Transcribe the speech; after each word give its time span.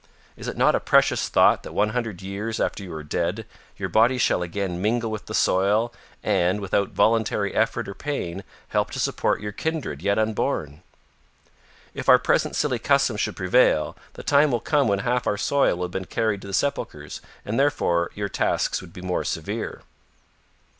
Is 0.35 0.47
it 0.47 0.57
not 0.57 0.73
a 0.73 0.79
precious 0.79 1.29
thought 1.29 1.61
that 1.61 1.73
one 1.75 1.89
hundred 1.89 2.23
years 2.23 2.59
after 2.59 2.81
you 2.83 2.91
are 2.91 3.03
dead, 3.03 3.45
your 3.77 3.87
bodies 3.87 4.23
shall 4.23 4.41
again 4.41 4.81
mingle 4.81 5.11
with 5.11 5.27
the 5.27 5.35
soil 5.35 5.93
and, 6.23 6.59
without 6.59 6.89
voluntary 6.89 7.53
effort 7.53 7.87
or 7.87 7.93
pain, 7.93 8.43
help 8.69 8.89
to 8.89 8.99
support 8.99 9.41
your 9.41 9.51
kindred 9.51 10.01
yet 10.01 10.17
unborn? 10.17 10.81
"If 11.93 12.09
our 12.09 12.17
present 12.17 12.55
silly 12.55 12.79
customs 12.79 13.21
should 13.21 13.35
prevail, 13.37 13.95
the 14.13 14.23
time 14.23 14.49
will 14.49 14.59
come 14.59 14.87
when 14.87 14.97
half 15.05 15.27
our 15.27 15.37
soil 15.37 15.75
will 15.75 15.83
have 15.85 15.91
been 15.91 16.05
carried 16.05 16.41
to 16.41 16.47
the 16.47 16.53
sepulchers, 16.55 17.21
and 17.45 17.59
therefore 17.59 18.09
your 18.15 18.27
tasks 18.27 18.81
would 18.81 18.93
be 18.93 19.03
more 19.03 19.23
severe." 19.23 19.83